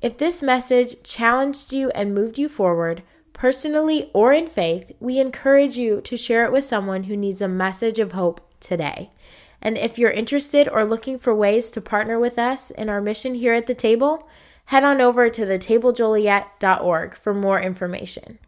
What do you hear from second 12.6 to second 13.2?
in our